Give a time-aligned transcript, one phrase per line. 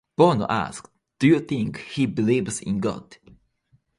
[0.17, 3.17] Bono asked, Do you think he believes in God?